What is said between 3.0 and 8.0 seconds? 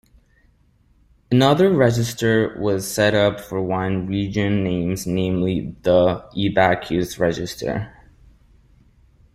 up for wine region names, namely the E-Bacchus register.